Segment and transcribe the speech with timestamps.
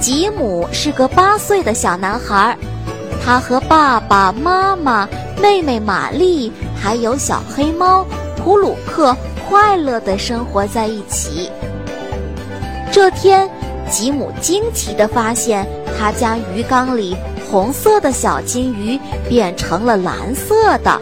[0.00, 2.56] 吉姆是个八岁的小男孩，
[3.22, 5.06] 他和爸爸妈妈、
[5.40, 8.04] 妹妹玛丽还有小黑猫
[8.34, 9.14] 普鲁克
[9.46, 11.50] 快乐地生活在一起。
[12.90, 13.48] 这天，
[13.90, 15.66] 吉姆惊奇地发现，
[15.98, 17.14] 他家鱼缸里
[17.50, 18.98] 红色的小金鱼
[19.28, 20.98] 变成了蓝色的。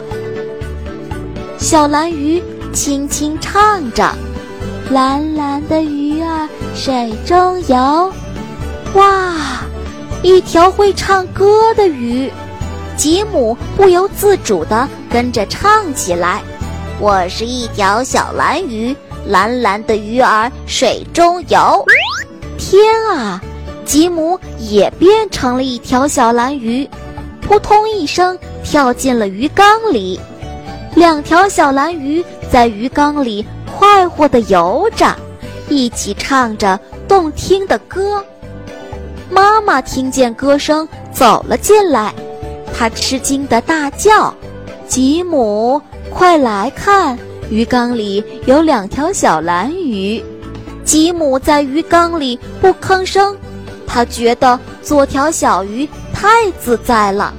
[1.57, 4.13] 小蓝鱼轻轻唱着
[4.91, 8.13] ：“蓝蓝的鱼儿水中游。”
[8.95, 9.35] 哇，
[10.23, 12.31] 一条会唱歌的鱼！
[12.97, 16.41] 吉姆不由自主地跟着唱起来
[16.99, 21.85] ：“我是一条小蓝鱼，蓝蓝的鱼儿水中游。”
[22.57, 22.81] 天
[23.11, 23.41] 啊！
[23.85, 26.89] 吉姆也变成了一条小蓝鱼，
[27.41, 30.19] 扑通一声跳进了鱼缸里。
[30.95, 33.45] 两条小蓝鱼在鱼缸里
[33.77, 35.15] 快活地游着，
[35.69, 38.23] 一起唱着动听的歌。
[39.29, 42.13] 妈妈听见歌声走了进来，
[42.75, 44.33] 她吃惊地大叫
[44.87, 47.17] ：“吉姆，快来看，
[47.49, 50.23] 鱼缸里有两条小蓝鱼！”
[50.83, 53.37] 吉姆在鱼缸里不吭声，
[53.85, 56.27] 他觉得做条小鱼太
[56.59, 57.31] 自在了。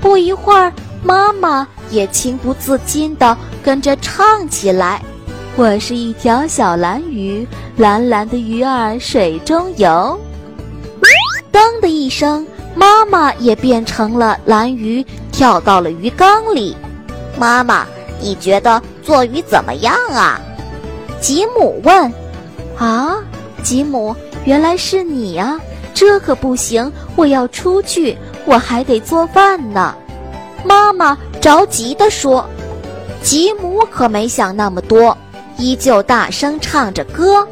[0.00, 0.72] 不一会儿，
[1.04, 5.00] 妈妈也情不自禁地跟着唱起来
[5.54, 10.18] ：“我是一条小蓝鱼，蓝蓝的鱼儿水中游。”
[11.54, 16.76] 噔的一声，妈妈也变成了蓝鱼，跳到了鱼缸里。
[17.38, 17.86] 妈妈，
[18.20, 20.40] 你觉得做鱼怎么样啊？
[21.20, 22.12] 吉姆问。
[22.76, 23.18] 啊，
[23.62, 25.56] 吉姆，原来是你呀！
[25.94, 29.94] 这可不行，我要出去，我还得做饭呢。
[30.64, 32.44] 妈妈着急地说。
[33.22, 35.16] 吉姆可没想那么多，
[35.56, 37.46] 依旧大声唱着歌。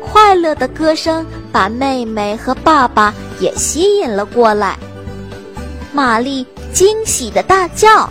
[0.00, 4.78] 快乐的歌声把妹妹和爸爸也吸引了过来。
[5.92, 8.08] 玛丽惊喜的大叫：“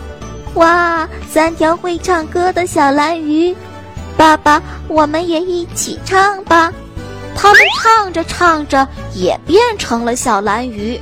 [0.54, 3.56] 哇，三条会唱歌的小蓝鱼！
[4.16, 6.70] 爸爸，我们也一起唱吧！”
[7.34, 11.00] 他们唱着唱着也变成了小蓝鱼。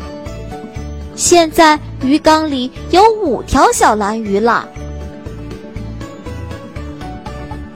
[1.17, 4.67] 现在鱼缸里有五条小蓝鱼了。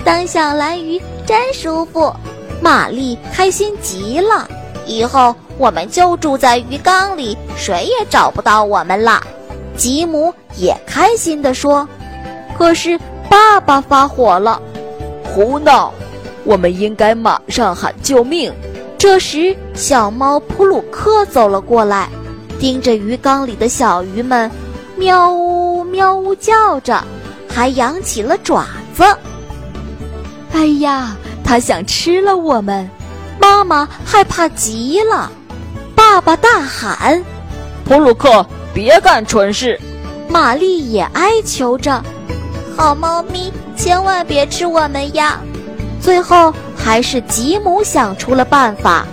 [0.04, 2.14] 当小蓝鱼真舒服。
[2.62, 4.48] 玛丽开心极了，
[4.86, 9.22] 以后我们就住在鱼缸里，谁也找不到我们了。
[9.76, 11.88] 吉姆也开心地说。
[12.56, 12.98] 可是
[13.28, 14.60] 爸爸发火了
[15.24, 15.92] ：“胡闹！
[16.44, 18.52] 我们应该马上喊救命。”
[18.96, 22.08] 这时，小猫普鲁克走了过来，
[22.58, 24.50] 盯着鱼缸里的小鱼们，
[24.96, 27.02] 喵呜喵呜叫着，
[27.48, 29.04] 还扬起了爪子。
[30.52, 31.16] 哎呀！
[31.46, 32.88] 它想吃了我们，
[33.38, 35.30] 妈妈害怕极了。
[35.94, 37.22] 爸爸大喊
[37.84, 39.78] ：“普鲁克，别干蠢事！”
[40.28, 42.02] 玛丽也哀求着
[42.76, 45.40] ：“好猫咪，千万别吃我们呀！”
[46.00, 49.06] 最后还是吉姆想出了办法：“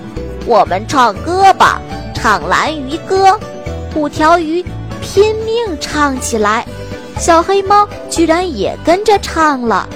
[0.46, 1.82] 我们唱歌吧，
[2.14, 3.38] 唱蓝鱼歌。”
[3.96, 4.64] 五条鱼
[5.02, 6.66] 拼命唱起来，
[7.18, 9.88] 小黑猫居然也跟着唱了，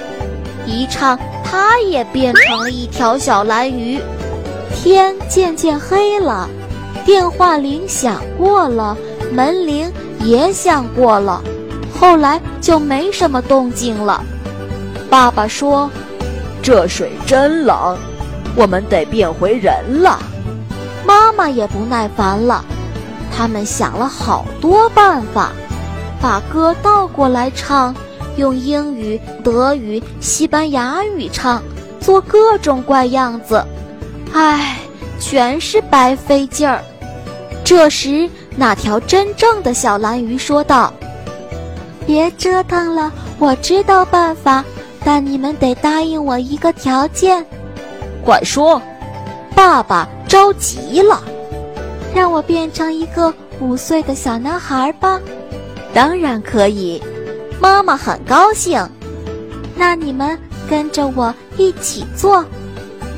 [0.66, 1.18] 一唱。
[1.48, 4.02] 它也变成了一条小蓝鱼。
[4.74, 6.50] 天渐渐黑了，
[7.06, 8.98] 电话铃响过了，
[9.32, 9.90] 门铃
[10.22, 11.40] 也响过了，
[11.98, 14.24] 后来就没什么动静了。
[15.08, 15.90] 爸爸说
[16.64, 17.96] ：“这水真冷，
[18.56, 20.20] 我们得变回人了。”
[21.06, 22.66] 妈妈也不耐烦了，
[23.32, 25.52] 他们想了好多办法，
[26.20, 27.96] 把歌倒过来唱。
[28.38, 31.64] 用英语、德语、西班牙语唱，
[32.02, 33.64] 做各种怪样子，
[34.34, 34.80] 唉，
[35.22, 36.84] 全是白费劲儿。
[37.66, 40.94] 这时，那条真正的小蓝鱼说道
[42.06, 44.64] ：“别折腾了，我知道办法，
[45.04, 47.44] 但你们得答应我一个条件。”
[48.24, 48.80] 快说！
[49.56, 51.24] 爸爸着急了，
[52.14, 55.20] 让我变成一个五岁的小男孩吧。
[55.92, 57.02] 当然可以。
[57.60, 58.88] 妈妈很高兴，
[59.76, 60.38] 那你们
[60.70, 62.46] 跟着我一起做。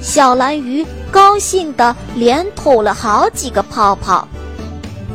[0.02, 4.26] 小蓝鱼高兴的连吐了好几个泡泡。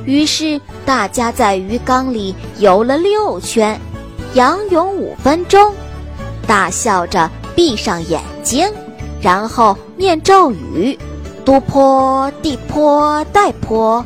[0.04, 3.81] 于是大家在鱼缸里游了六圈，
[4.34, 5.72] 仰泳五分钟，
[6.46, 8.66] 大笑着闭上眼睛，
[9.20, 10.99] 然后念咒语：
[11.44, 14.04] 嘟坡地坡带坡，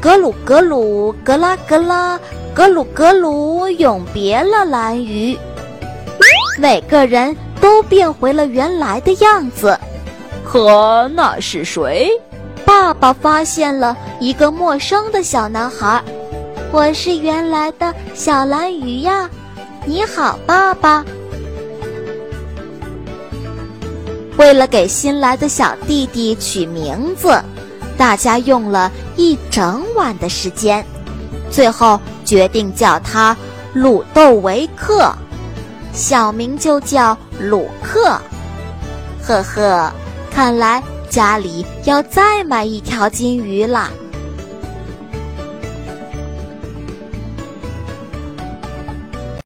[0.00, 2.18] 格鲁格鲁格拉格拉，
[2.54, 5.36] 格鲁格鲁永别了蓝鱼。
[6.60, 9.76] 每个人都变回了原来的样子。
[10.44, 12.08] 可那是谁？
[12.64, 16.02] 爸爸发现了一个陌生的小男孩。
[16.72, 19.28] 我是原来的小蓝鱼呀！
[19.84, 21.04] 你好，爸爸。
[24.36, 27.40] 为了给新来的小弟弟取名字，
[27.96, 30.84] 大家用了一整晚的时间，
[31.50, 33.36] 最后决定叫他
[33.72, 35.12] 鲁豆维克，
[35.92, 38.18] 小名就叫鲁克。
[39.22, 39.92] 呵呵，
[40.30, 40.82] 看来。
[41.14, 43.88] 家里要再买一条金鱼啦。